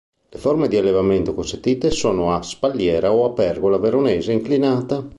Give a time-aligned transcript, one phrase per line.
[0.29, 5.07] Le forme di allevamento consentite sono a spalliera o a pergola veronese inclinata.